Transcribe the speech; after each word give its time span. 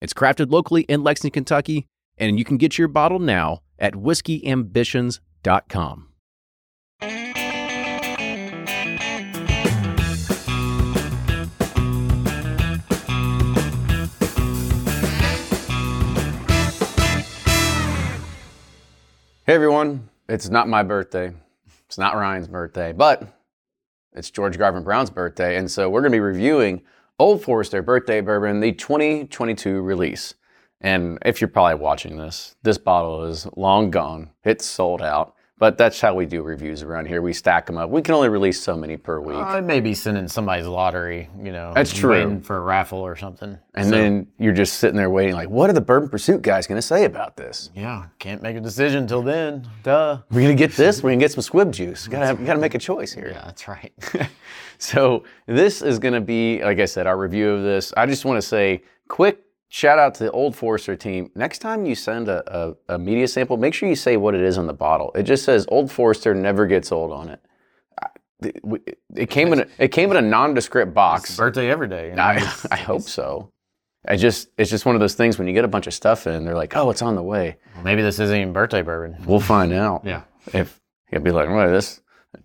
It's 0.00 0.12
crafted 0.12 0.50
locally 0.50 0.82
in 0.82 1.02
Lexington, 1.02 1.44
Kentucky, 1.44 1.86
and 2.18 2.38
you 2.38 2.44
can 2.44 2.56
get 2.56 2.78
your 2.78 2.88
bottle 2.88 3.18
now 3.18 3.60
at 3.78 3.94
whiskeyambitions.com. 3.94 6.08
Hey 19.46 19.52
everyone, 19.52 20.08
it's 20.26 20.48
not 20.48 20.68
my 20.68 20.82
birthday. 20.82 21.30
It's 21.86 21.98
not 21.98 22.16
Ryan's 22.16 22.48
birthday, 22.48 22.92
but 22.92 23.28
it's 24.14 24.30
George 24.30 24.56
Garvin 24.56 24.84
Brown's 24.84 25.10
birthday. 25.10 25.58
And 25.58 25.70
so 25.70 25.90
we're 25.90 26.00
going 26.00 26.12
to 26.12 26.16
be 26.16 26.20
reviewing 26.20 26.80
Old 27.20 27.44
Forester 27.44 27.80
Birthday 27.80 28.20
Bourbon, 28.20 28.58
the 28.58 28.72
2022 28.72 29.80
release. 29.82 30.34
And 30.80 31.16
if 31.24 31.40
you're 31.40 31.46
probably 31.46 31.76
watching 31.76 32.16
this, 32.16 32.56
this 32.64 32.76
bottle 32.76 33.22
is 33.22 33.46
long 33.56 33.92
gone. 33.92 34.30
It's 34.42 34.66
sold 34.66 35.00
out. 35.00 35.36
But 35.56 35.78
that's 35.78 36.00
how 36.00 36.14
we 36.14 36.26
do 36.26 36.42
reviews 36.42 36.82
around 36.82 37.06
here. 37.06 37.22
We 37.22 37.32
stack 37.32 37.66
them 37.66 37.78
up. 37.78 37.88
We 37.88 38.02
can 38.02 38.14
only 38.14 38.28
release 38.28 38.60
so 38.60 38.76
many 38.76 38.96
per 38.96 39.18
uh, 39.18 39.22
week. 39.22 39.36
I 39.36 39.60
may 39.60 39.78
be 39.80 39.94
sending 39.94 40.26
somebody's 40.26 40.66
lottery, 40.66 41.30
you 41.40 41.52
know. 41.52 41.72
That's 41.74 41.92
true. 41.92 42.40
for 42.40 42.56
a 42.56 42.60
raffle 42.60 42.98
or 42.98 43.14
something. 43.14 43.56
and 43.74 43.84
So, 43.84 43.90
then 43.92 44.26
you're 44.38 44.52
just 44.52 44.80
sitting 44.80 44.96
there 44.96 45.10
waiting, 45.10 45.34
like, 45.34 45.48
what 45.48 45.70
are 45.70 45.72
the 45.72 45.80
Bourbon 45.80 46.08
Pursuit 46.08 46.42
guys 46.42 46.66
going 46.66 46.78
to 46.78 46.82
say 46.86 47.04
about 47.04 47.36
this? 47.36 47.70
yeah, 47.74 48.06
can't 48.18 48.42
make 48.42 48.56
a 48.56 48.60
decision 48.60 49.06
till 49.06 49.22
then. 49.22 49.68
Duh. 49.84 50.22
We're 50.30 50.40
going 50.42 50.56
to 50.56 50.60
get 50.60 50.72
this. 50.72 51.02
We're 51.02 51.10
going 51.10 51.20
to 51.20 51.24
get 51.24 51.32
some 51.32 51.42
squib 51.42 51.72
juice. 51.72 52.08
Got 52.08 52.36
to 52.36 52.44
got 52.44 52.54
to 52.54 52.60
make 52.60 52.74
a 52.74 52.78
choice 52.78 53.12
here. 53.12 53.28
Yeah, 53.28 53.42
that's 53.44 53.68
right. 53.68 53.92
So 54.78 55.24
this 55.46 55.82
is 55.82 55.98
going 55.98 56.14
to 56.14 56.20
be, 56.20 56.62
like 56.62 56.78
I 56.78 56.84
said, 56.84 57.06
our 57.06 57.16
review 57.16 57.48
of 57.50 57.62
this. 57.62 57.92
I 57.96 58.06
just 58.06 58.24
want 58.24 58.36
to 58.38 58.46
say, 58.46 58.82
quick 59.08 59.43
shout 59.74 59.98
out 59.98 60.14
to 60.14 60.22
the 60.22 60.30
Old 60.30 60.54
Forester 60.54 60.94
team. 60.94 61.32
Next 61.34 61.58
time 61.58 61.84
you 61.84 61.96
send 61.96 62.28
a, 62.28 62.76
a, 62.88 62.94
a 62.94 62.98
media 62.98 63.26
sample, 63.26 63.56
make 63.56 63.74
sure 63.74 63.88
you 63.88 63.96
say 63.96 64.16
what 64.16 64.32
it 64.32 64.40
is 64.40 64.56
on 64.56 64.68
the 64.68 64.72
bottle. 64.72 65.10
It 65.16 65.24
just 65.24 65.44
says 65.44 65.66
Old 65.68 65.90
Forester 65.90 66.32
never 66.32 66.64
gets 66.66 66.92
old 66.92 67.10
on 67.10 67.28
it. 67.28 67.40
It, 68.40 68.98
it 69.16 69.30
came 69.30 69.52
in 69.52 69.60
a, 69.60 69.66
it 69.78 69.88
came 69.88 70.12
in 70.12 70.16
a 70.16 70.22
nondescript 70.22 70.94
box. 70.94 71.36
Birthday 71.36 71.70
every 71.70 71.88
day. 71.88 72.10
you 72.10 72.14
know, 72.14 72.22
I, 72.22 72.52
I 72.70 72.76
hope 72.76 73.02
so. 73.02 73.50
I 74.06 74.16
just 74.16 74.48
it's 74.58 74.70
just 74.70 74.86
one 74.86 74.94
of 74.94 75.00
those 75.00 75.14
things 75.14 75.38
when 75.38 75.48
you 75.48 75.54
get 75.54 75.64
a 75.64 75.68
bunch 75.68 75.86
of 75.88 75.94
stuff 75.94 76.26
in, 76.28 76.44
they're 76.44 76.54
like, 76.54 76.76
oh, 76.76 76.90
it's 76.90 77.02
on 77.02 77.16
the 77.16 77.22
way. 77.22 77.56
Maybe 77.82 78.02
this 78.02 78.20
isn't 78.20 78.36
even 78.36 78.52
birthday 78.52 78.82
bourbon. 78.82 79.16
We'll 79.24 79.40
find 79.40 79.72
out. 79.72 80.02
Yeah. 80.04 80.22
If 80.52 80.78
you'll 81.10 81.22
be 81.22 81.30
like, 81.32 81.48
well, 81.48 81.70
this 81.70 82.00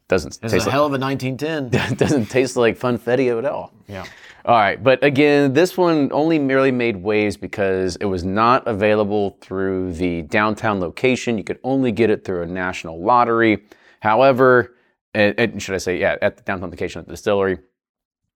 doesn't 0.07 0.39
It's 0.41 0.51
taste 0.53 0.53
a 0.53 0.57
like, 0.69 0.71
hell 0.71 0.85
of 0.85 0.93
a 0.93 0.97
1910. 0.97 1.95
doesn't 1.97 2.25
taste 2.27 2.55
like 2.55 2.79
funfetti 2.79 3.37
at 3.37 3.45
all. 3.45 3.71
yeah. 3.87 4.05
All 4.49 4.55
right, 4.55 4.83
but 4.83 5.03
again, 5.03 5.53
this 5.53 5.77
one 5.77 6.11
only 6.11 6.39
merely 6.39 6.71
made 6.71 6.97
waves 6.97 7.37
because 7.37 7.97
it 7.97 8.05
was 8.05 8.23
not 8.23 8.67
available 8.67 9.37
through 9.41 9.93
the 9.93 10.23
downtown 10.23 10.79
location. 10.79 11.37
You 11.37 11.43
could 11.43 11.59
only 11.63 11.91
get 11.91 12.09
it 12.09 12.25
through 12.25 12.41
a 12.41 12.47
national 12.47 12.99
lottery. 12.99 13.63
However, 13.99 14.73
and, 15.13 15.61
should 15.61 15.75
I 15.75 15.77
say, 15.77 15.99
yeah, 15.99 16.15
at 16.23 16.37
the 16.37 16.41
downtown 16.41 16.71
location 16.71 16.99
at 16.99 17.05
the 17.05 17.13
distillery. 17.13 17.59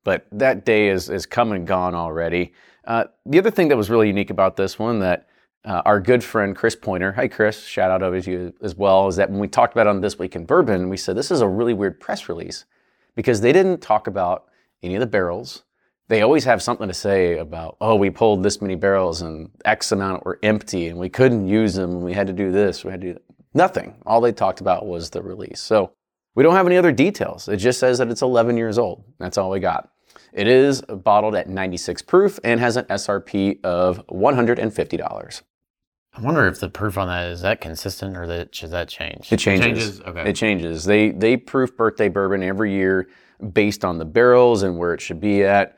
But 0.03 0.27
that 0.31 0.65
day 0.65 0.89
is 0.89 1.09
is 1.09 1.25
come 1.25 1.51
and 1.51 1.65
gone 1.65 1.95
already. 1.95 2.53
Uh, 2.85 3.05
the 3.25 3.39
other 3.39 3.49
thing 3.49 3.69
that 3.69 3.75
was 3.75 3.89
really 3.89 4.05
unique 4.05 4.29
about 4.29 4.55
this 4.55 4.77
one 4.77 4.99
that 4.99 5.27
uh, 5.65 5.81
our 5.83 5.99
good 5.99 6.23
friend 6.23 6.55
Chris 6.55 6.75
Pointer, 6.75 7.13
hi 7.13 7.27
Chris, 7.27 7.65
shout 7.65 7.89
out 7.89 8.03
over 8.03 8.21
to 8.21 8.31
you 8.31 8.53
as 8.61 8.75
well, 8.75 9.07
is 9.07 9.15
that 9.15 9.31
when 9.31 9.39
we 9.39 9.47
talked 9.47 9.73
about 9.73 9.87
on 9.87 10.01
This 10.01 10.19
Week 10.19 10.35
in 10.35 10.45
Bourbon, 10.45 10.89
we 10.89 10.97
said 10.97 11.17
this 11.17 11.31
is 11.31 11.41
a 11.41 11.47
really 11.47 11.73
weird 11.73 11.99
press 11.99 12.29
release 12.29 12.65
because 13.15 13.41
they 13.41 13.51
didn't 13.51 13.81
talk 13.81 14.05
about 14.05 14.45
any 14.83 14.93
of 14.93 14.99
the 14.99 15.07
barrels. 15.07 15.63
They 16.09 16.21
always 16.21 16.43
have 16.45 16.61
something 16.61 16.87
to 16.87 16.93
say 16.93 17.37
about, 17.37 17.77
oh, 17.79 17.95
we 17.95 18.09
pulled 18.09 18.43
this 18.43 18.61
many 18.61 18.75
barrels 18.75 19.21
and 19.21 19.49
X 19.63 19.91
amount 19.91 20.25
were 20.25 20.39
empty 20.43 20.87
and 20.87 20.99
we 20.99 21.09
couldn't 21.09 21.47
use 21.47 21.75
them 21.75 21.91
and 21.91 22.01
we 22.01 22.13
had 22.13 22.27
to 22.27 22.33
do 22.33 22.51
this, 22.51 22.83
we 22.83 22.91
had 22.91 23.01
to 23.01 23.07
do 23.07 23.13
that. 23.13 23.23
Nothing. 23.53 23.95
All 24.05 24.19
they 24.19 24.31
talked 24.31 24.61
about 24.61 24.85
was 24.85 25.09
the 25.09 25.21
release. 25.21 25.59
So 25.61 25.93
we 26.35 26.43
don't 26.43 26.55
have 26.55 26.67
any 26.67 26.77
other 26.77 26.91
details. 26.91 27.47
It 27.47 27.57
just 27.57 27.79
says 27.79 27.99
that 27.99 28.09
it's 28.09 28.21
11 28.21 28.57
years 28.57 28.77
old. 28.77 29.03
That's 29.19 29.37
all 29.37 29.49
we 29.49 29.59
got. 29.59 29.89
It 30.33 30.47
is 30.47 30.81
bottled 30.81 31.35
at 31.35 31.47
96 31.47 32.01
proof 32.01 32.39
and 32.43 32.59
has 32.59 32.75
an 32.75 32.85
SRP 32.85 33.63
of 33.63 34.05
$150. 34.07 35.41
I 36.15 36.21
wonder 36.21 36.47
if 36.47 36.59
the 36.59 36.69
proof 36.69 36.97
on 36.97 37.07
that 37.07 37.27
is 37.27 37.41
that 37.41 37.59
consistent 37.61 38.15
or 38.15 38.27
that 38.27 38.53
should 38.53 38.71
that 38.71 38.87
change? 38.87 39.31
It 39.31 39.37
changes. 39.37 39.99
Okay. 40.01 40.29
It 40.29 40.35
changes. 40.35 40.85
They 40.85 41.09
they 41.09 41.37
proof 41.37 41.75
birthday 41.75 42.07
bourbon 42.07 42.43
every 42.43 42.71
year 42.71 43.09
based 43.51 43.83
on 43.83 43.97
the 43.97 44.05
barrels 44.05 44.61
and 44.61 44.77
where 44.77 44.93
it 44.93 45.01
should 45.01 45.19
be 45.19 45.43
at. 45.43 45.77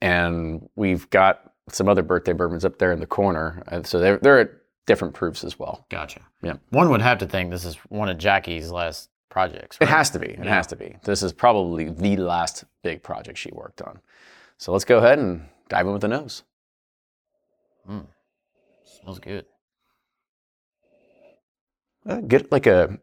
And 0.00 0.68
we've 0.76 1.08
got 1.10 1.52
some 1.70 1.88
other 1.88 2.02
birthday 2.02 2.32
bourbons 2.32 2.64
up 2.64 2.78
there 2.78 2.92
in 2.92 3.00
the 3.00 3.06
corner, 3.06 3.62
and 3.68 3.86
so 3.86 3.98
they're 3.98 4.18
they're 4.18 4.40
at 4.40 4.50
different 4.86 5.14
proofs 5.14 5.42
as 5.42 5.58
well. 5.58 5.84
gotcha. 5.90 6.20
Yeah. 6.42 6.54
One 6.70 6.90
would 6.90 7.02
have 7.02 7.18
to 7.18 7.26
think 7.26 7.50
this 7.50 7.64
is 7.64 7.76
one 7.88 8.08
of 8.08 8.18
Jackie's 8.18 8.70
last 8.70 9.10
projects. 9.28 9.76
It 9.80 9.88
has 9.88 10.10
to 10.10 10.18
be. 10.18 10.28
It 10.28 10.46
has 10.46 10.66
to 10.68 10.76
be. 10.76 10.96
This 11.02 11.22
is 11.22 11.32
probably 11.32 11.90
the 11.90 12.16
last 12.16 12.64
big 12.82 13.02
project 13.02 13.38
she 13.38 13.50
worked 13.52 13.82
on. 13.82 14.00
So 14.58 14.72
let's 14.72 14.84
go 14.84 14.98
ahead 14.98 15.18
and 15.18 15.46
dive 15.68 15.86
in 15.86 15.92
with 15.92 16.02
the 16.02 16.08
nose. 16.08 16.42
Hmm. 17.86 18.00
Smells 18.84 19.18
good. 19.18 19.46
Uh, 22.08 22.20
get 22.20 22.52
like 22.52 22.66
a 22.66 22.98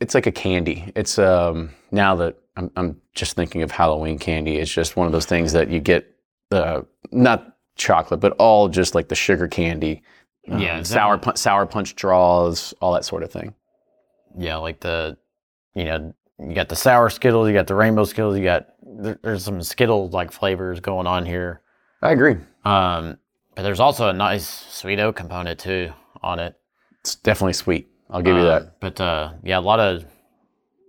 it's 0.00 0.14
like 0.14 0.26
a 0.26 0.32
candy 0.32 0.92
it's 0.96 1.16
um 1.16 1.70
now 1.92 2.16
that 2.16 2.36
I'm, 2.56 2.72
I'm 2.74 3.00
just 3.14 3.36
thinking 3.36 3.62
of 3.62 3.70
halloween 3.70 4.18
candy 4.18 4.56
it's 4.56 4.72
just 4.72 4.96
one 4.96 5.06
of 5.06 5.12
those 5.12 5.26
things 5.26 5.52
that 5.52 5.70
you 5.70 5.78
get 5.78 6.12
uh 6.52 6.82
not 7.12 7.56
chocolate 7.76 8.20
but 8.20 8.32
all 8.38 8.68
just 8.68 8.94
like 8.94 9.08
the 9.08 9.14
sugar 9.14 9.48
candy 9.48 10.02
um, 10.50 10.58
Yeah, 10.60 10.82
sour 10.82 11.16
definitely. 11.16 11.32
pu- 11.32 11.36
sour 11.36 11.66
punch 11.66 11.90
straws 11.90 12.74
all 12.80 12.92
that 12.94 13.04
sort 13.04 13.22
of 13.22 13.30
thing 13.30 13.54
Yeah, 14.36 14.56
like 14.56 14.80
the, 14.80 15.16
you 15.74 15.84
know, 15.84 16.14
you 16.38 16.54
got 16.54 16.68
the 16.68 16.76
sour 16.76 17.10
Skittles, 17.10 17.48
you 17.48 17.54
got 17.54 17.66
the 17.66 17.74
rainbow 17.74 18.04
Skittles, 18.04 18.36
you 18.38 18.44
got 18.44 18.68
there, 18.82 19.18
there's 19.22 19.44
some 19.44 19.62
Skittles 19.62 20.12
like 20.12 20.32
flavors 20.32 20.80
going 20.80 21.06
on 21.06 21.26
here. 21.26 21.62
i 22.02 22.12
agree 22.12 22.36
Um, 22.64 23.18
but 23.54 23.62
there's 23.62 23.80
also 23.80 24.08
a 24.08 24.12
nice 24.12 24.46
sweet 24.48 25.00
oak 25.00 25.16
component 25.16 25.58
too 25.58 25.92
on 26.22 26.38
it. 26.38 26.56
it's 27.00 27.14
definitely 27.16 27.52
sweet 27.52 27.88
i'll 28.10 28.22
give 28.22 28.36
you 28.36 28.42
Uh, 28.42 28.52
that 28.52 28.74
But 28.80 29.00
uh, 29.00 29.32
yeah, 29.42 29.58
a 29.58 29.60
lot 29.60 29.80
of 29.80 30.04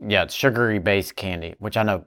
yeah, 0.02 0.24
it's 0.24 0.34
sugary 0.34 0.80
based 0.80 1.16
candy, 1.16 1.56
which 1.60 1.76
I 1.76 1.84
know 1.84 2.06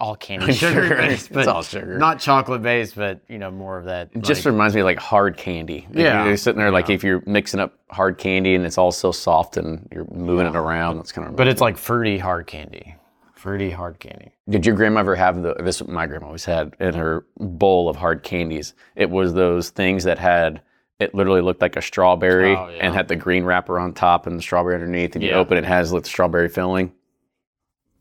all 0.00 0.16
candy 0.16 0.46
is 0.50 0.56
Sugar. 0.58 0.82
sugar 0.82 0.96
based, 0.96 1.30
It's 1.30 1.46
all 1.46 1.62
sugar. 1.62 1.98
not 1.98 2.18
chocolate 2.18 2.62
based, 2.62 2.96
but 2.96 3.20
you 3.28 3.38
know 3.38 3.50
more 3.50 3.78
of 3.78 3.84
that. 3.84 4.08
it 4.14 4.22
just 4.22 4.44
like- 4.44 4.52
reminds 4.52 4.74
me 4.74 4.80
of 4.80 4.86
like 4.86 4.98
hard 4.98 5.36
candy 5.36 5.86
Like, 5.90 5.98
Yeah. 5.98 6.24
you're 6.26 6.36
sitting 6.36 6.58
there 6.58 6.70
like 6.70 6.90
if 6.90 7.04
you're 7.04 7.22
mixing 7.26 7.60
up 7.60 7.74
hard 7.90 8.18
candy 8.18 8.54
and 8.54 8.64
it's 8.66 8.78
all 8.78 8.92
so 8.92 9.12
soft 9.12 9.56
and 9.56 9.88
you're 9.92 10.06
moving 10.10 10.46
it 10.46 10.56
around 10.56 10.96
that's 10.96 11.12
kind 11.12 11.28
of 11.28 11.36
but 11.36 11.46
it's 11.46 11.60
like 11.60 11.76
fruity 11.76 12.18
hard 12.18 12.46
candy, 12.46 12.96
fruity 13.34 13.70
hard 13.70 14.00
candy. 14.00 14.32
Did 14.48 14.66
your 14.66 14.74
grandma 14.74 15.00
ever 15.00 15.14
have 15.14 15.42
the 15.42 15.54
this? 15.54 15.86
My 15.86 16.06
grandma 16.06 16.26
always 16.26 16.44
had 16.44 16.74
in 16.80 16.94
her 16.94 17.24
bowl 17.38 17.88
of 17.88 17.96
hard 17.96 18.22
candies. 18.22 18.74
It 18.96 19.10
was 19.10 19.32
those 19.34 19.70
things 19.70 20.04
that 20.04 20.18
had 20.18 20.62
it 20.98 21.14
literally 21.14 21.40
looked 21.40 21.62
like 21.62 21.76
a 21.76 21.82
strawberry 21.82 22.54
Oh, 22.54 22.68
yeah. 22.68 22.78
and 22.84 22.94
had 22.94 23.08
the 23.08 23.16
green 23.16 23.44
wrapper 23.44 23.78
on 23.78 23.94
top 23.94 24.26
and 24.26 24.36
the 24.36 24.42
strawberry 24.42 24.74
underneath. 24.74 25.14
And 25.14 25.24
you 25.24 25.30
open 25.32 25.56
it, 25.56 25.64
it 25.64 25.66
has 25.66 25.92
like 25.94 26.02
the 26.02 26.08
strawberry 26.10 26.48
filling. 26.50 26.92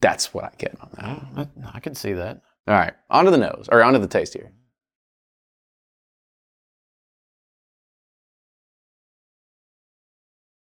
That's 0.02 0.34
what 0.34 0.46
I 0.46 0.52
get 0.58 0.76
on 0.82 0.90
that. 1.36 1.48
I, 1.66 1.78
I 1.78 1.80
can 1.80 1.94
see 1.96 2.14
that. 2.14 2.42
All 2.68 2.76
right, 2.76 2.94
onto 3.10 3.32
the 3.32 3.38
nose 3.38 3.68
or 3.72 3.84
onto 3.84 4.00
the 4.00 4.08
taste 4.08 4.34
here. 4.34 4.52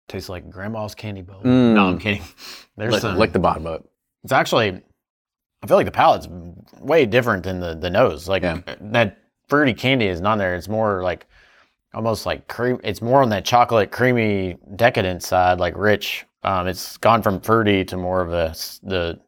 Tastes 0.07 0.29
like 0.29 0.49
grandma's 0.49 0.95
candy 0.95 1.21
bowl. 1.21 1.41
Mm. 1.43 1.73
No, 1.73 1.87
I'm 1.87 1.99
kidding. 1.99 2.23
There's 2.77 2.93
Lick, 2.93 3.01
some. 3.01 3.17
lick 3.17 3.33
the 3.33 3.39
bottom 3.39 3.67
of 3.67 3.81
it. 3.81 3.89
It's 4.23 4.31
actually, 4.31 4.81
I 5.61 5.67
feel 5.67 5.75
like 5.75 5.85
the 5.85 5.91
palate's 5.91 6.27
way 6.79 7.05
different 7.05 7.43
than 7.43 7.59
the, 7.59 7.75
the 7.75 7.89
nose. 7.89 8.29
Like 8.29 8.43
Yeah. 8.43 8.61
that 8.79 9.17
fruity 9.49 9.73
candy 9.73 10.07
is 10.07 10.21
not 10.21 10.37
there. 10.37 10.55
It's 10.55 10.69
more 10.69 11.03
like 11.03 11.27
almost 11.93 12.25
like 12.25 12.47
cream. 12.47 12.79
It's 12.83 13.01
more 13.01 13.21
on 13.21 13.29
that 13.29 13.43
chocolate 13.43 13.91
creamy 13.91 14.57
decadent 14.77 15.23
side, 15.23 15.59
like 15.59 15.75
rich. 15.75 16.25
Um, 16.43 16.67
it's 16.67 16.95
gone 16.97 17.21
from 17.21 17.41
fruity 17.41 17.83
to 17.85 17.97
more 17.97 18.21
of 18.21 18.31
a 18.31 18.55
the 18.83 19.19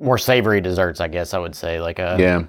more 0.00 0.18
savory 0.18 0.60
desserts, 0.60 1.00
I 1.00 1.08
guess 1.08 1.34
I 1.34 1.38
would 1.38 1.54
say. 1.54 1.80
Like 1.80 1.98
a 1.98 2.16
Yeah, 2.18 2.44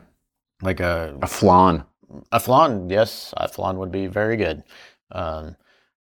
like 0.62 0.80
a 0.80 1.18
a 1.22 1.28
flan. 1.28 1.84
a 2.32 2.40
flan. 2.40 2.90
Yes, 2.90 3.34
a 3.38 3.48
flan 3.48 3.78
would 3.78 3.92
be 3.92 4.08
very 4.08 4.38
good. 4.38 4.64
Um, 5.12 5.56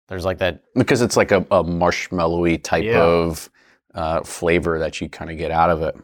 there's 0.08 0.26
like 0.26 0.38
that. 0.40 0.62
because 0.76 1.02
it's 1.02 1.18
like 1.18 1.32
a, 1.32 1.38
a 1.52 1.64
marshmallowy 1.64 2.64
type 2.64 2.84
Yeah. 2.84 3.02
of 3.02 3.50
uh, 3.94 4.22
flavor 4.24 4.80
that 4.80 5.02
you 5.02 5.10
kind 5.10 5.30
of 5.32 5.38
get 5.38 5.52
out 5.52 5.70
of 5.70 5.82
it. 5.82 5.96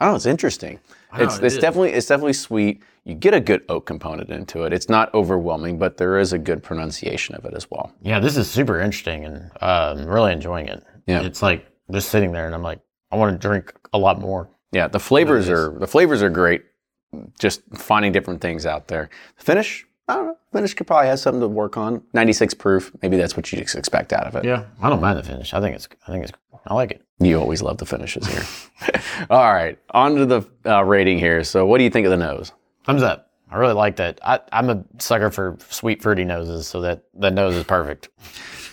Oh. 0.00 0.14
It's 0.14 0.26
interesting. 0.26 0.80
Know, 1.16 1.24
it's 1.24 1.38
it 1.38 1.44
it's 1.44 1.54
is. 1.56 1.60
definitely 1.60 1.92
it's 1.92 2.06
definitely 2.06 2.32
sweet. 2.32 2.82
You 3.04 3.14
get 3.14 3.34
a 3.34 3.40
good 3.40 3.62
oak 3.68 3.84
component 3.86 4.30
into 4.30 4.64
it. 4.64 4.72
It's 4.72 4.88
not 4.88 5.12
overwhelming, 5.14 5.78
but 5.78 5.98
there 5.98 6.18
is 6.18 6.32
a 6.32 6.38
good 6.38 6.62
pronunciation 6.62 7.34
of 7.34 7.44
it 7.44 7.52
as 7.54 7.70
well. 7.70 7.92
Yeah, 8.02 8.18
this 8.18 8.36
is 8.38 8.50
super 8.50 8.80
interesting, 8.80 9.24
and 9.26 9.50
uh, 9.60 9.94
I'm 9.96 10.06
really 10.06 10.32
enjoying 10.32 10.68
it. 10.68 10.82
Yeah. 11.06 11.20
it's 11.22 11.42
like 11.42 11.66
just 11.92 12.08
sitting 12.08 12.32
there, 12.32 12.46
and 12.46 12.54
I'm 12.54 12.62
like, 12.62 12.80
I 13.10 13.16
want 13.16 13.32
to 13.40 13.48
drink 13.48 13.72
a 13.92 13.98
lot 13.98 14.20
more. 14.20 14.48
Yeah, 14.72 14.88
the 14.88 15.00
flavors 15.00 15.48
are 15.48 15.76
the 15.78 15.86
flavors 15.86 16.22
are 16.22 16.30
great. 16.30 16.64
Just 17.38 17.62
finding 17.74 18.10
different 18.10 18.40
things 18.40 18.66
out 18.66 18.88
there. 18.88 19.08
Finish, 19.36 19.86
I 20.08 20.14
don't 20.16 20.26
know. 20.26 20.36
Finish 20.52 20.74
could 20.74 20.86
probably 20.86 21.08
have 21.08 21.20
something 21.20 21.40
to 21.40 21.48
work 21.48 21.76
on. 21.76 22.02
96 22.12 22.54
proof. 22.54 22.92
Maybe 23.02 23.16
that's 23.16 23.36
what 23.36 23.50
you 23.52 23.60
just 23.60 23.76
expect 23.76 24.12
out 24.12 24.26
of 24.26 24.34
it. 24.36 24.44
Yeah, 24.44 24.64
I 24.82 24.90
don't 24.90 25.00
mind 25.00 25.18
the 25.18 25.22
finish. 25.22 25.54
I 25.54 25.60
think 25.60 25.76
it's. 25.76 25.88
I 26.08 26.12
think 26.12 26.24
it's. 26.24 26.32
I 26.66 26.74
like 26.74 26.90
it. 26.90 27.02
You 27.20 27.38
always 27.38 27.62
love 27.62 27.78
the 27.78 27.86
finishes 27.86 28.26
here. 28.26 29.00
All 29.30 29.52
right, 29.52 29.78
on 29.90 30.16
to 30.16 30.26
the 30.26 30.42
uh, 30.66 30.82
rating 30.84 31.18
here. 31.18 31.44
So, 31.44 31.66
what 31.66 31.78
do 31.78 31.84
you 31.84 31.90
think 31.90 32.06
of 32.06 32.10
the 32.10 32.16
nose? 32.16 32.52
Thumbs 32.84 33.02
up. 33.02 33.30
I 33.54 33.58
really 33.58 33.74
like 33.74 33.94
that. 33.96 34.18
I, 34.24 34.40
I'm 34.50 34.68
a 34.68 34.84
sucker 34.98 35.30
for 35.30 35.56
sweet 35.68 36.02
fruity 36.02 36.24
noses, 36.24 36.66
so 36.66 36.80
that 36.80 37.04
the 37.14 37.30
nose 37.30 37.54
is 37.54 37.64
perfect. 37.64 38.08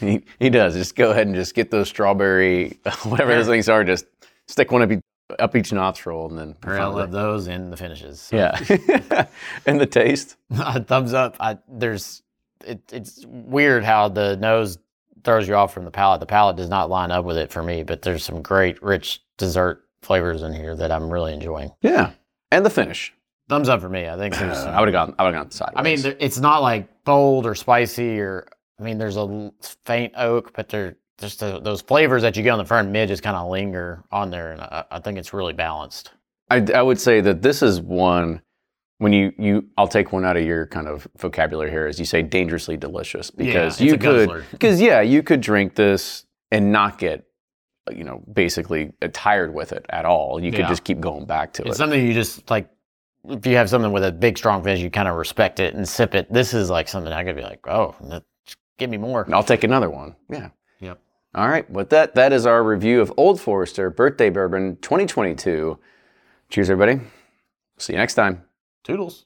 He, 0.01 0.23
he 0.39 0.49
does. 0.49 0.73
Just 0.73 0.95
go 0.95 1.11
ahead 1.11 1.27
and 1.27 1.35
just 1.35 1.53
get 1.53 1.69
those 1.69 1.87
strawberry, 1.87 2.79
whatever 3.03 3.35
those 3.35 3.45
things 3.45 3.69
are. 3.69 3.83
Just 3.83 4.07
stick 4.47 4.71
one 4.71 4.81
up 4.81 4.91
each, 4.91 5.01
up 5.37 5.55
each 5.55 5.71
nostril, 5.71 6.27
and 6.27 6.39
then 6.39 6.55
I 6.63 6.85
love 6.85 7.11
those 7.11 7.45
and 7.45 7.71
the 7.71 7.77
finishes. 7.77 8.19
So. 8.19 8.35
yeah. 8.35 9.27
and 9.67 9.79
the 9.79 9.85
taste. 9.85 10.37
thumbs 10.51 11.13
up. 11.13 11.37
I, 11.39 11.59
there's 11.69 12.23
it, 12.65 12.81
it's 12.91 13.23
weird 13.27 13.83
how 13.83 14.09
the 14.09 14.37
nose 14.37 14.79
throws 15.23 15.47
you 15.47 15.53
off 15.53 15.71
from 15.71 15.85
the 15.85 15.91
palate. 15.91 16.19
The 16.19 16.25
palate 16.25 16.55
does 16.55 16.69
not 16.69 16.89
line 16.89 17.11
up 17.11 17.23
with 17.23 17.37
it 17.37 17.51
for 17.51 17.61
me, 17.61 17.83
but 17.83 18.01
there's 18.01 18.23
some 18.23 18.41
great 18.41 18.81
rich 18.81 19.21
dessert 19.37 19.83
flavors 20.01 20.41
in 20.41 20.51
here 20.51 20.75
that 20.75 20.91
I'm 20.91 21.11
really 21.11 21.35
enjoying. 21.35 21.69
Yeah, 21.83 22.13
and 22.51 22.65
the 22.65 22.71
finish. 22.71 23.13
Thumbs 23.51 23.67
up 23.67 23.81
for 23.81 23.89
me. 23.89 24.07
I 24.07 24.15
think 24.17 24.33
there's. 24.37 24.59
I 24.59 24.79
would 24.79 24.87
have 24.87 24.93
gone. 25.07 25.15
I 25.19 25.23
would 25.25 25.33
have 25.35 25.43
gone 25.43 25.51
sideways. 25.51 25.75
I 25.75 25.81
mean, 25.83 26.01
there- 26.01 26.15
it's 26.19 26.39
not 26.39 26.61
like 26.61 27.03
bold 27.03 27.45
or 27.45 27.53
spicy 27.53 28.17
or. 28.19 28.47
I 28.79 28.83
mean, 28.83 28.97
there's 28.97 29.17
a 29.17 29.27
l- 29.27 29.53
faint 29.85 30.13
oak, 30.15 30.53
but 30.55 30.69
there 30.69 30.95
just 31.19 31.41
the, 31.41 31.59
those 31.59 31.81
flavors 31.81 32.21
that 32.21 32.37
you 32.37 32.43
get 32.43 32.51
on 32.51 32.59
the 32.59 32.65
front 32.65 32.89
mid 32.89 33.09
just 33.09 33.21
kind 33.23 33.35
of 33.35 33.49
linger 33.51 34.05
on 34.09 34.31
there, 34.31 34.53
and 34.53 34.61
I, 34.61 34.85
I 34.89 34.99
think 34.99 35.17
it's 35.17 35.33
really 35.33 35.51
balanced. 35.51 36.11
I, 36.49 36.65
I 36.73 36.81
would 36.81 36.97
say 36.99 37.19
that 37.19 37.41
this 37.41 37.61
is 37.61 37.81
one 37.81 38.41
when 38.99 39.11
you 39.11 39.33
you 39.37 39.65
I'll 39.77 39.87
take 39.89 40.13
one 40.13 40.23
out 40.23 40.37
of 40.37 40.45
your 40.45 40.65
kind 40.67 40.87
of 40.87 41.05
vocabulary 41.17 41.71
here 41.71 41.87
as 41.87 41.99
you 41.99 42.05
say 42.05 42.21
dangerously 42.21 42.77
delicious 42.77 43.29
because 43.31 43.73
it's 43.73 43.81
you 43.81 43.95
a 43.95 43.97
could 43.97 44.29
guzzler. 44.29 44.45
because 44.51 44.79
yeah 44.79 45.01
you 45.01 45.23
could 45.23 45.41
drink 45.41 45.75
this 45.75 46.25
and 46.51 46.71
not 46.71 46.97
get 46.99 47.25
you 47.91 48.03
know 48.03 48.23
basically 48.31 48.93
uh, 49.01 49.07
tired 49.11 49.53
with 49.53 49.71
it 49.73 49.85
at 49.89 50.05
all 50.05 50.39
you 50.43 50.51
could 50.51 50.61
Yeah. 50.61 50.69
just 50.69 50.83
keep 50.83 50.99
going 51.01 51.25
back 51.25 51.51
to 51.53 51.63
It's 51.63 51.71
it 51.71 51.77
something 51.77 52.05
you 52.05 52.13
just 52.13 52.49
like. 52.49 52.69
If 53.27 53.45
you 53.45 53.55
have 53.55 53.69
something 53.69 53.91
with 53.91 54.03
a 54.03 54.11
big 54.11 54.37
strong 54.37 54.63
finish, 54.63 54.79
you 54.81 54.89
kind 54.89 55.07
of 55.07 55.15
respect 55.15 55.59
it 55.59 55.75
and 55.75 55.87
sip 55.87 56.15
it. 56.15 56.31
This 56.33 56.53
is 56.53 56.69
like 56.69 56.87
something 56.87 57.13
I 57.13 57.23
could 57.23 57.35
be 57.35 57.43
like, 57.43 57.67
oh, 57.67 57.95
that, 58.09 58.23
give 58.77 58.89
me 58.89 58.97
more. 58.97 59.27
I'll 59.31 59.43
take 59.43 59.63
another 59.63 59.89
one 59.89 60.15
yeah 60.29 60.49
Yep. 60.79 60.99
all 61.35 61.47
right 61.47 61.69
with 61.69 61.89
that 61.91 62.15
that 62.15 62.33
is 62.33 62.45
our 62.47 62.63
review 62.63 62.99
of 63.01 63.13
Old 63.17 63.39
Forester 63.39 63.91
Birthday 63.91 64.29
Bourbon 64.31 64.77
2022 64.81 65.77
cheers 66.49 66.69
everybody 66.69 66.99
see 67.77 67.93
you 67.93 67.99
next 67.99 68.15
time 68.15 68.43
Toodles. 68.83 69.25